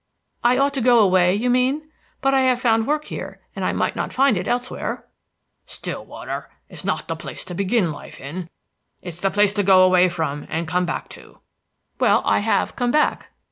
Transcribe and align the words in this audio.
"I 0.43 0.57
ought 0.57 0.73
to 0.73 0.81
go 0.81 0.97
away, 0.99 1.35
you 1.35 1.47
mean? 1.51 1.91
But 2.21 2.33
I 2.33 2.41
have 2.41 2.59
found 2.59 2.87
work 2.87 3.05
here, 3.05 3.39
and 3.55 3.63
I 3.63 3.71
might 3.71 3.95
not 3.95 4.11
find 4.11 4.35
it 4.35 4.47
elsewhere." 4.47 5.05
"Stillwater 5.67 6.49
is 6.69 6.83
not 6.83 7.07
the 7.07 7.15
place 7.15 7.45
to 7.45 7.53
begin 7.53 7.91
life 7.91 8.19
in. 8.19 8.49
It's 9.03 9.19
the 9.19 9.29
place 9.29 9.53
to 9.53 9.61
go 9.61 9.83
away 9.83 10.09
from, 10.09 10.47
and 10.49 10.67
come 10.67 10.87
back 10.87 11.07
to." 11.09 11.41
"Well, 11.99 12.23
I 12.25 12.39
have 12.39 12.75
come 12.75 12.89
back." 12.89 13.29